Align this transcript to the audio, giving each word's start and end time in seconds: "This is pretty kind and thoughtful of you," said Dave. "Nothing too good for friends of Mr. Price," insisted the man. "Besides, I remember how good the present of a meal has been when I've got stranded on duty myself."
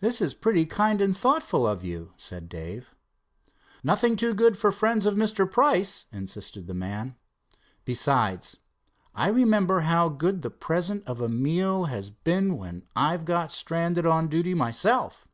"This 0.00 0.20
is 0.20 0.34
pretty 0.34 0.66
kind 0.66 1.00
and 1.00 1.16
thoughtful 1.16 1.68
of 1.68 1.84
you," 1.84 2.14
said 2.16 2.48
Dave. 2.48 2.96
"Nothing 3.84 4.16
too 4.16 4.34
good 4.34 4.58
for 4.58 4.72
friends 4.72 5.06
of 5.06 5.14
Mr. 5.14 5.48
Price," 5.48 6.04
insisted 6.10 6.66
the 6.66 6.74
man. 6.74 7.14
"Besides, 7.84 8.56
I 9.14 9.28
remember 9.28 9.82
how 9.82 10.08
good 10.08 10.42
the 10.42 10.50
present 10.50 11.04
of 11.06 11.20
a 11.20 11.28
meal 11.28 11.84
has 11.84 12.10
been 12.10 12.56
when 12.58 12.88
I've 12.96 13.24
got 13.24 13.52
stranded 13.52 14.04
on 14.04 14.26
duty 14.26 14.52
myself." 14.52 15.28